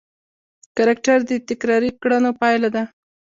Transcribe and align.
کرکټر 0.77 1.17
د 1.29 1.31
تکراري 1.49 1.91
کړنو 2.01 2.31
پایله 2.39 2.69
ده. 2.75 2.83